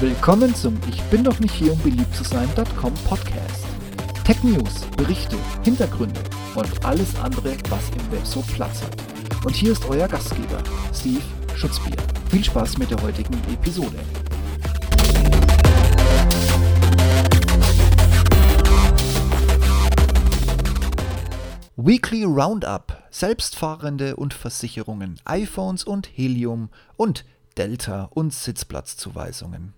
[0.00, 3.66] Willkommen zum Ich bin doch nicht hier, um beliebt zu sein.com Podcast.
[4.24, 6.18] Tech News, Berichte, Hintergründe
[6.54, 8.96] und alles andere, was im Web so Platz hat.
[9.44, 10.62] Und hier ist euer Gastgeber,
[10.94, 11.20] Steve
[11.54, 11.98] Schutzbier.
[12.30, 13.98] Viel Spaß mit der heutigen Episode.
[21.76, 27.26] Weekly Roundup, Selbstfahrende und Versicherungen, iPhones und Helium und
[27.58, 29.74] Delta und Sitzplatzzuweisungen.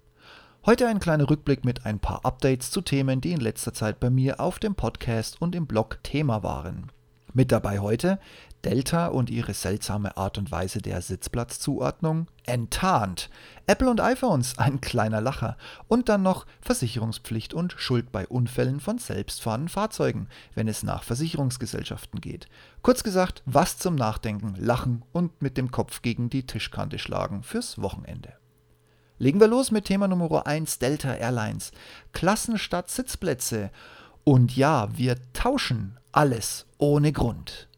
[0.65, 4.11] Heute ein kleiner Rückblick mit ein paar Updates zu Themen, die in letzter Zeit bei
[4.11, 6.93] mir auf dem Podcast und im Blog Thema waren.
[7.35, 8.21] Mit dabei heute
[8.65, 13.29] Delta und ihre seltsame Art und Weise der Sitzplatzzuordnung, enttarnt,
[13.67, 15.57] Apple und iPhones, ein kleiner Lacher
[15.89, 22.21] und dann noch Versicherungspflicht und Schuld bei Unfällen von selbstfahrenden Fahrzeugen, wenn es nach Versicherungsgesellschaften
[22.21, 22.47] geht.
[22.83, 27.83] Kurz gesagt, was zum Nachdenken, Lachen und mit dem Kopf gegen die Tischkante schlagen fürs
[27.83, 28.35] Wochenende.
[29.23, 31.71] Legen wir los mit Thema Nummer 1 Delta Airlines.
[32.13, 33.71] Klassen statt Sitzplätze.
[34.25, 37.69] Und ja, wir tauschen alles ohne Grund.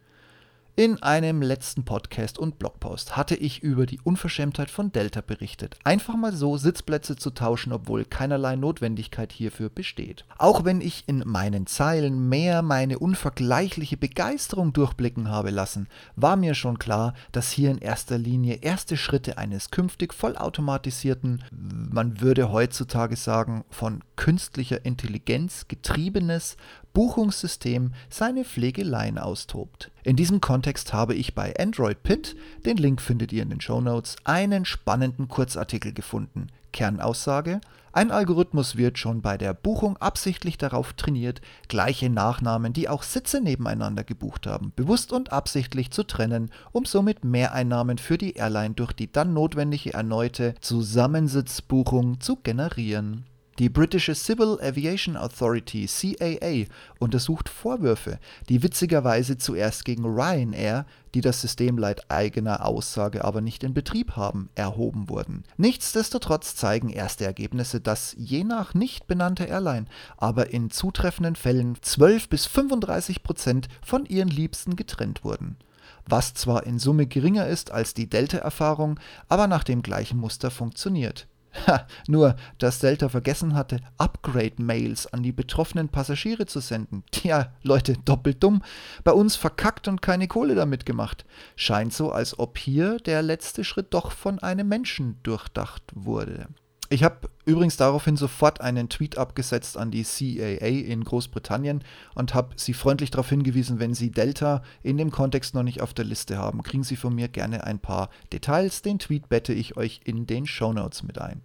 [0.76, 5.78] In einem letzten Podcast und Blogpost hatte ich über die Unverschämtheit von Delta berichtet.
[5.84, 10.24] Einfach mal so Sitzplätze zu tauschen, obwohl keinerlei Notwendigkeit hierfür besteht.
[10.36, 15.86] Auch wenn ich in meinen Zeilen mehr meine unvergleichliche Begeisterung durchblicken habe lassen,
[16.16, 22.20] war mir schon klar, dass hier in erster Linie erste Schritte eines künftig vollautomatisierten, man
[22.20, 26.56] würde heutzutage sagen, von künstlicher Intelligenz getriebenes
[26.94, 29.90] Buchungssystem seine Pflegeleien austobt.
[30.04, 33.80] In diesem Kontext habe ich bei Android Pint, den Link findet ihr in den Show
[33.80, 36.46] Notes, einen spannenden Kurzartikel gefunden.
[36.72, 37.60] Kernaussage:
[37.92, 43.40] Ein Algorithmus wird schon bei der Buchung absichtlich darauf trainiert, gleiche Nachnamen, die auch Sitze
[43.40, 48.92] nebeneinander gebucht haben, bewusst und absichtlich zu trennen, um somit Mehreinnahmen für die Airline durch
[48.92, 53.24] die dann notwendige erneute Zusammensitzbuchung zu generieren.
[53.60, 56.64] Die britische Civil Aviation Authority CAA
[56.98, 58.18] untersucht Vorwürfe,
[58.48, 64.16] die witzigerweise zuerst gegen Ryanair, die das System laut eigener Aussage aber nicht in Betrieb
[64.16, 65.44] haben, erhoben wurden.
[65.56, 69.86] Nichtsdestotrotz zeigen erste Ergebnisse, dass je nach nicht benannter Airline,
[70.16, 75.56] aber in zutreffenden Fällen 12 bis 35 Prozent von ihren Liebsten getrennt wurden
[76.06, 81.26] was zwar in Summe geringer ist als die Delta-Erfahrung, aber nach dem gleichen Muster funktioniert.
[81.66, 87.04] Ha, nur, dass Delta vergessen hatte, Upgrade-Mails an die betroffenen Passagiere zu senden.
[87.10, 88.62] Tja, Leute, doppelt dumm.
[89.04, 91.24] Bei uns verkackt und keine Kohle damit gemacht.
[91.56, 96.48] Scheint so, als ob hier der letzte Schritt doch von einem Menschen durchdacht wurde.
[96.90, 101.82] Ich habe übrigens daraufhin sofort einen Tweet abgesetzt an die CAA in Großbritannien
[102.14, 105.94] und habe sie freundlich darauf hingewiesen, wenn sie Delta in dem Kontext noch nicht auf
[105.94, 108.82] der Liste haben, kriegen sie von mir gerne ein paar Details.
[108.82, 111.42] Den Tweet bette ich euch in den Show Notes mit ein.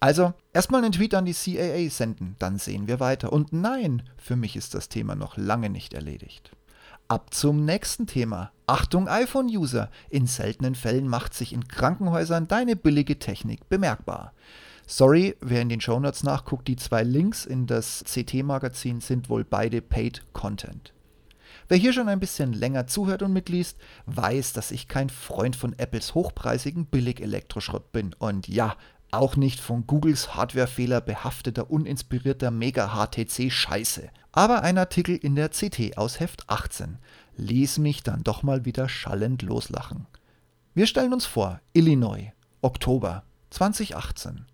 [0.00, 3.32] Also, erstmal einen Tweet an die CAA senden, dann sehen wir weiter.
[3.32, 6.50] Und nein, für mich ist das Thema noch lange nicht erledigt.
[7.06, 8.50] Ab zum nächsten Thema.
[8.66, 9.90] Achtung iPhone-User.
[10.08, 14.32] In seltenen Fällen macht sich in Krankenhäusern deine billige Technik bemerkbar.
[14.86, 19.82] Sorry, wer in den Shownotes nachguckt, die zwei Links in das CT-Magazin sind wohl beide
[19.82, 20.94] Paid Content.
[21.68, 25.78] Wer hier schon ein bisschen länger zuhört und mitliest, weiß, dass ich kein Freund von
[25.78, 28.14] Apples hochpreisigen Billig-Elektroschrott bin.
[28.18, 28.76] Und ja,
[29.18, 34.08] auch nicht von Googles Hardwarefehler behafteter, uninspirierter Mega-HTC-Scheiße.
[34.32, 36.98] Aber ein Artikel in der CT aus Heft 18
[37.36, 40.06] ließ mich dann doch mal wieder schallend loslachen.
[40.74, 42.32] Wir stellen uns vor, Illinois,
[42.62, 44.46] Oktober 2018.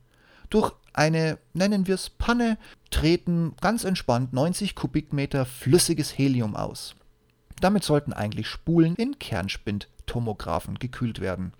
[0.50, 2.58] Durch eine, nennen wir es Panne,
[2.90, 6.96] treten ganz entspannt 90 Kubikmeter flüssiges Helium aus.
[7.60, 11.52] Damit sollten eigentlich Spulen in Kernspintomographen gekühlt werden.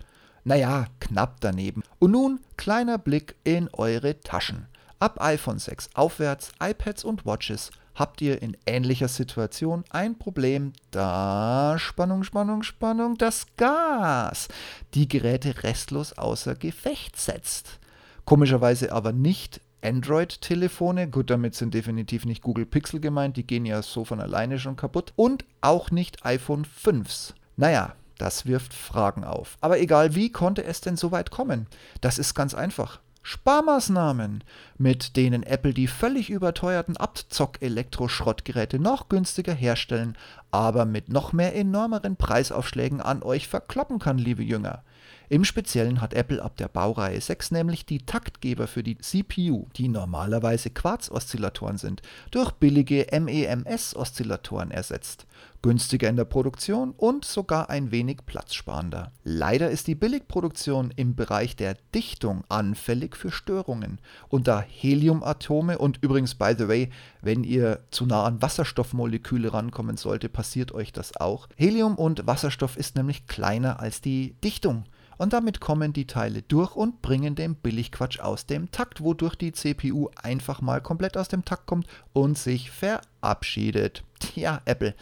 [0.43, 1.80] Naja, knapp daneben.
[2.01, 4.65] Und nun kleiner Blick in eure Taschen.
[4.97, 11.75] Ab iPhone 6 aufwärts, iPads und Watches habt ihr in ähnlicher Situation ein Problem, da
[11.77, 14.47] Spannung, Spannung, Spannung, das Gas
[14.95, 17.79] die Geräte restlos außer Gefecht setzt.
[18.25, 23.83] Komischerweise aber nicht Android-Telefone, gut, damit sind definitiv nicht Google Pixel gemeint, die gehen ja
[23.83, 27.35] so von alleine schon kaputt, und auch nicht iPhone 5s.
[27.57, 29.57] Naja, das wirft Fragen auf.
[29.61, 31.65] Aber egal wie konnte es denn so weit kommen?
[32.01, 32.99] Das ist ganz einfach.
[33.23, 34.43] Sparmaßnahmen,
[34.77, 40.15] mit denen Apple die völlig überteuerten Abzock-Elektroschrottgeräte noch günstiger herstellen,
[40.51, 44.83] aber mit noch mehr enormeren Preisaufschlägen an euch verkloppen kann, liebe Jünger.
[45.31, 49.87] Im Speziellen hat Apple ab der Baureihe 6 nämlich die Taktgeber für die CPU, die
[49.87, 52.01] normalerweise Quarz-Oszillatoren sind,
[52.31, 55.25] durch billige MEMS-Oszillatoren ersetzt.
[55.61, 59.11] Günstiger in der Produktion und sogar ein wenig platzsparender.
[59.23, 63.99] Leider ist die Billigproduktion im Bereich der Dichtung anfällig für Störungen.
[64.27, 66.89] Und da Heliumatome und übrigens, by the way,
[67.21, 71.47] wenn ihr zu nah an Wasserstoffmoleküle rankommen sollte, passiert euch das auch.
[71.55, 74.85] Helium und Wasserstoff ist nämlich kleiner als die Dichtung
[75.21, 79.51] und damit kommen die Teile durch und bringen den Billigquatsch aus dem Takt, wodurch die
[79.51, 84.03] CPU einfach mal komplett aus dem Takt kommt und sich verabschiedet.
[84.19, 84.95] Tja, Apple.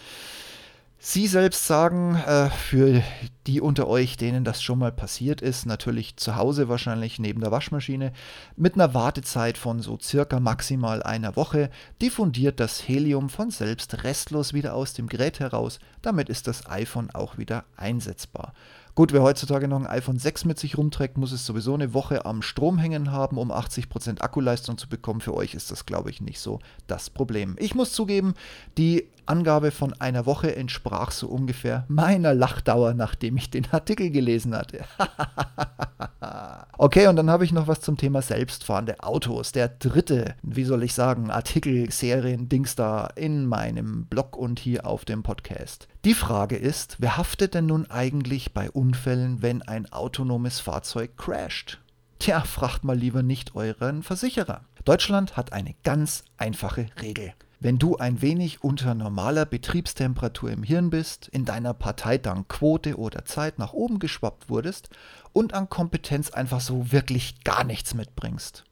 [0.97, 3.01] Sie selbst sagen, äh, für
[3.49, 7.49] die unter euch, denen das schon mal passiert ist, natürlich zu Hause wahrscheinlich neben der
[7.49, 8.13] Waschmaschine,
[8.55, 14.53] mit einer Wartezeit von so circa maximal einer Woche, diffundiert das Helium von selbst restlos
[14.53, 15.79] wieder aus dem Gerät heraus.
[16.03, 18.53] Damit ist das iPhone auch wieder einsetzbar.
[18.99, 22.25] Gut, wer heutzutage noch ein iPhone 6 mit sich rumträgt, muss es sowieso eine Woche
[22.25, 25.21] am Strom hängen haben, um 80% Akkuleistung zu bekommen.
[25.21, 27.55] Für euch ist das, glaube ich, nicht so das Problem.
[27.59, 28.33] Ich muss zugeben,
[28.77, 34.55] die Angabe von einer Woche entsprach so ungefähr meiner Lachdauer, nachdem ich den Artikel gelesen
[34.55, 34.85] hatte.
[36.77, 39.51] okay, und dann habe ich noch was zum Thema selbstfahrende Autos.
[39.51, 44.85] Der dritte, wie soll ich sagen, Artikel, Serien, Dings da in meinem Blog und hier
[44.85, 45.87] auf dem Podcast.
[46.05, 51.79] Die Frage ist, wer haftet denn nun eigentlich bei Unfällen, wenn ein autonomes Fahrzeug crasht?
[52.19, 54.61] Tja, fragt mal lieber nicht euren Versicherer.
[54.85, 57.33] Deutschland hat eine ganz einfache Regel.
[57.61, 62.97] Wenn du ein wenig unter normaler Betriebstemperatur im Hirn bist, in deiner Partei dank Quote
[62.97, 64.89] oder Zeit nach oben geschwappt wurdest
[65.33, 68.63] und an Kompetenz einfach so wirklich gar nichts mitbringst,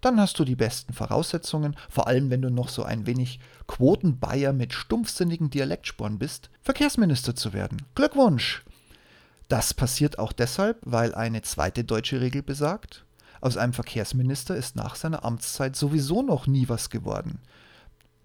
[0.00, 4.54] dann hast du die besten Voraussetzungen, vor allem wenn du noch so ein wenig Quotenbayer
[4.54, 7.82] mit stumpfsinnigen Dialektsporen bist, Verkehrsminister zu werden.
[7.94, 8.64] Glückwunsch!
[9.48, 13.04] Das passiert auch deshalb, weil eine zweite deutsche Regel besagt,
[13.42, 17.40] aus einem Verkehrsminister ist nach seiner Amtszeit sowieso noch nie was geworden.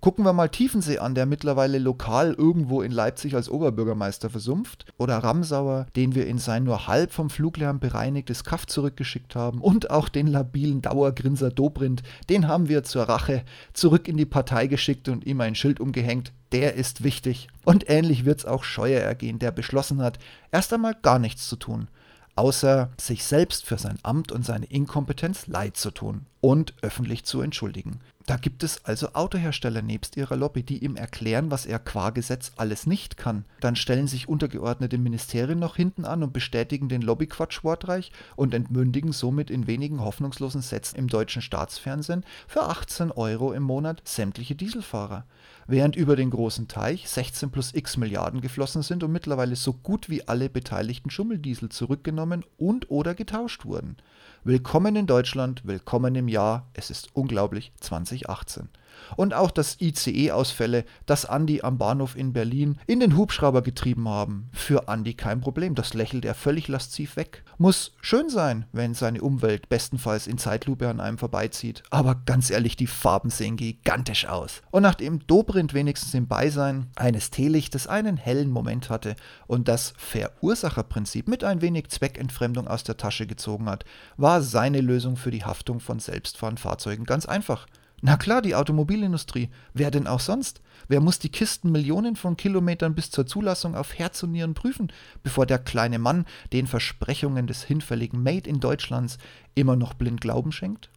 [0.06, 4.86] Gucken wir mal Tiefensee an, der mittlerweile lokal irgendwo in Leipzig als Oberbürgermeister versumpft.
[5.00, 9.62] Oder Ramsauer, den wir in sein nur halb vom Fluglärm bereinigtes Kaff zurückgeschickt haben.
[9.62, 13.44] Und auch den labilen Dauergrinser Dobrindt, den haben wir zur Rache
[13.74, 16.34] zurück in die Partei geschickt und ihm ein Schild umgehängt.
[16.52, 17.48] Der ist wichtig.
[17.64, 20.20] Und ähnlich wird es auch Scheuer ergehen, der beschlossen hat,
[20.52, 21.88] erst einmal gar nichts zu tun
[22.36, 27.42] außer sich selbst für sein Amt und seine Inkompetenz leid zu tun und öffentlich zu
[27.42, 28.02] entschuldigen.
[28.28, 32.52] Da gibt es also Autohersteller nebst ihrer Lobby, die ihm erklären, was er qua Gesetz
[32.56, 33.46] alles nicht kann.
[33.62, 39.12] Dann stellen sich untergeordnete Ministerien noch hinten an und bestätigen den Lobbyquatsch wortreich und entmündigen
[39.12, 45.26] somit in wenigen hoffnungslosen Sätzen im deutschen Staatsfernsehen für 18 Euro im Monat sämtliche Dieselfahrer.
[45.66, 50.12] Während über den großen Teich 16 plus x Milliarden geflossen sind und mittlerweile so gut
[50.12, 53.98] wie alle beteiligten Schummeldiesel zurückgenommen und oder getauscht wurden.
[54.48, 58.70] Willkommen in Deutschland, willkommen im Jahr, es ist unglaublich 2018.
[59.16, 64.50] Und auch dass ICE-Ausfälle, das Andi am Bahnhof in Berlin in den Hubschrauber getrieben haben.
[64.52, 67.44] Für Andi kein Problem, das lächelt er völlig lasziv weg.
[67.58, 71.84] Muss schön sein, wenn seine Umwelt bestenfalls in Zeitlupe an einem vorbeizieht.
[71.90, 74.62] Aber ganz ehrlich, die Farben sehen gigantisch aus.
[74.72, 79.16] Und nachdem Dobrindt wenigstens im Beisein eines Teelichtes einen hellen Moment hatte
[79.48, 83.86] und das Verursacherprinzip mit ein wenig Zweckentfremdung aus der Tasche gezogen hat,
[84.36, 87.68] war seine Lösung für die Haftung von selbstfahrenden Fahrzeugen ganz einfach.
[88.02, 89.48] Na klar, die Automobilindustrie.
[89.74, 90.60] Wer denn auch sonst?
[90.90, 94.92] Wer muss die Kisten Millionen von Kilometern bis zur Zulassung auf Herz und Nieren prüfen,
[95.24, 99.20] bevor der kleine Mann den Versprechungen des hinfälligen Made in Deutschlands
[99.54, 100.90] immer noch blind Glauben schenkt?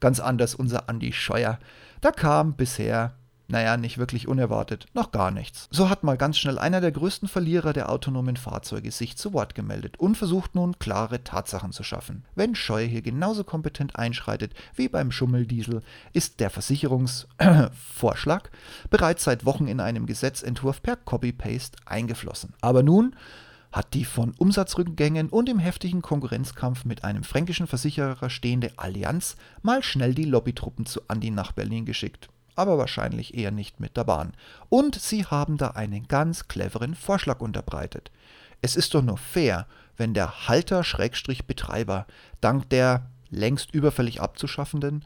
[0.00, 1.58] Ganz anders unser Andi Scheuer.
[2.00, 3.12] Da kam bisher
[3.48, 5.68] naja, nicht wirklich unerwartet, noch gar nichts.
[5.70, 9.54] So hat mal ganz schnell einer der größten Verlierer der autonomen Fahrzeuge sich zu Wort
[9.54, 12.24] gemeldet und versucht nun klare Tatsachen zu schaffen.
[12.34, 18.50] Wenn Scheu hier genauso kompetent einschreitet wie beim Schummeldiesel, ist der Versicherungsvorschlag
[18.90, 22.54] bereits seit Wochen in einem Gesetzentwurf per Copy-Paste eingeflossen.
[22.60, 23.14] Aber nun
[23.70, 29.82] hat die von Umsatzrückgängen und im heftigen Konkurrenzkampf mit einem fränkischen Versicherer stehende Allianz mal
[29.82, 34.32] schnell die Lobbytruppen zu Andi nach Berlin geschickt aber wahrscheinlich eher nicht mit der Bahn.
[34.68, 38.10] Und sie haben da einen ganz cleveren Vorschlag unterbreitet.
[38.62, 42.06] Es ist doch nur fair, wenn der Halter-Betreiber
[42.40, 45.04] dank der längst überfällig abzuschaffenden,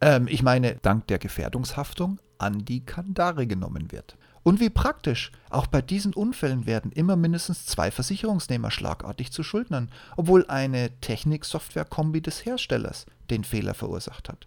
[0.00, 4.16] ähm, ich meine dank der Gefährdungshaftung, an die Kandare genommen wird.
[4.42, 9.90] Und wie praktisch, auch bei diesen Unfällen werden immer mindestens zwei Versicherungsnehmer schlagartig zu Schuldnern,
[10.16, 14.46] obwohl eine Technik-Software-Kombi des Herstellers den Fehler verursacht hat.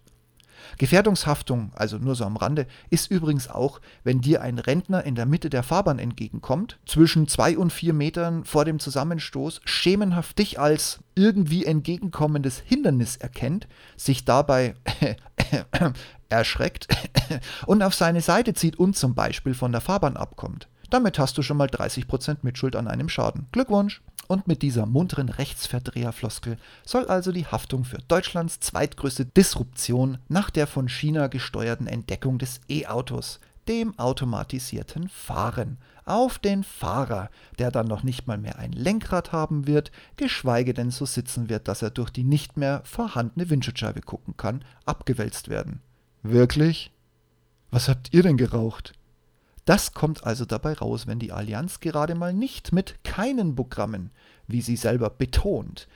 [0.78, 5.26] Gefährdungshaftung, also nur so am Rande, ist übrigens auch, wenn dir ein Rentner in der
[5.26, 11.00] Mitte der Fahrbahn entgegenkommt, zwischen zwei und vier Metern vor dem Zusammenstoß, schemenhaft dich als
[11.14, 14.74] irgendwie entgegenkommendes Hindernis erkennt, sich dabei
[16.28, 16.88] erschreckt
[17.66, 20.68] und auf seine Seite zieht und zum Beispiel von der Fahrbahn abkommt.
[20.90, 23.46] Damit hast du schon mal 30% Mitschuld an einem Schaden.
[23.52, 24.02] Glückwunsch!
[24.30, 26.56] Und mit dieser munteren Rechtsverdreherfloskel
[26.86, 32.60] soll also die Haftung für Deutschlands zweitgrößte Disruption nach der von China gesteuerten Entdeckung des
[32.68, 39.32] E-Autos, dem automatisierten Fahren, auf den Fahrer, der dann noch nicht mal mehr ein Lenkrad
[39.32, 44.00] haben wird, geschweige denn so sitzen wird, dass er durch die nicht mehr vorhandene Windschutzscheibe
[44.00, 45.80] gucken kann, abgewälzt werden.
[46.22, 46.92] Wirklich?
[47.72, 48.92] Was habt ihr denn geraucht?
[49.70, 54.10] Das kommt also dabei raus, wenn die Allianz gerade mal nicht mit keinen Programmen,
[54.48, 55.86] wie sie selber betont,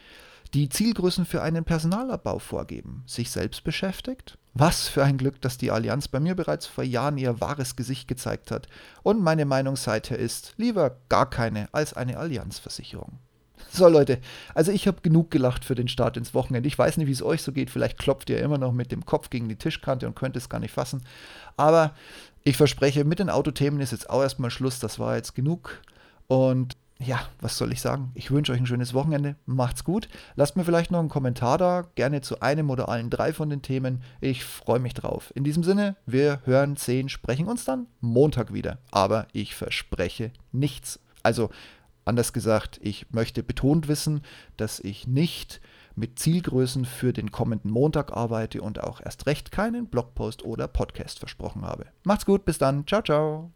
[0.53, 4.39] die Zielgrößen für einen Personalabbau vorgeben, sich selbst beschäftigt?
[4.53, 8.07] Was für ein Glück, dass die Allianz bei mir bereits vor Jahren ihr wahres Gesicht
[8.07, 8.69] gezeigt hat
[9.03, 13.19] und meine Meinung seither ist, lieber gar keine als eine Allianzversicherung.
[13.73, 14.21] So Leute,
[14.55, 16.69] also ich habe genug gelacht für den Start ins Wochenende.
[16.69, 17.71] Ich weiß nicht, wie es euch so geht.
[17.71, 20.61] Vielleicht klopft ihr immer noch mit dem Kopf gegen die Tischkante und könnt es gar
[20.61, 21.03] nicht fassen.
[21.57, 21.93] Aber
[22.45, 24.79] ich verspreche, mit den Autothemen ist jetzt auch erstmal Schluss.
[24.79, 25.81] Das war jetzt genug.
[26.27, 28.13] Und ja, was soll ich sagen?
[28.15, 29.37] Ich wünsche euch ein schönes Wochenende.
[29.47, 30.09] Macht's gut.
[30.37, 33.63] Lasst mir vielleicht noch einen Kommentar da, gerne zu einem oder allen drei von den
[33.63, 34.03] Themen.
[34.21, 35.33] Ich freue mich drauf.
[35.35, 38.79] In diesem Sinne, wir hören, sehen, sprechen uns dann Montag wieder.
[38.91, 41.01] Aber ich verspreche nichts.
[41.23, 41.51] Also,
[42.05, 44.21] anders gesagt, ich möchte betont wissen,
[44.57, 45.61] dass ich nicht
[45.97, 51.19] mit Zielgrößen für den kommenden Montag arbeite und auch erst recht keinen Blogpost oder Podcast
[51.19, 51.87] versprochen habe.
[52.05, 52.87] Macht's gut, bis dann.
[52.87, 53.55] Ciao, ciao.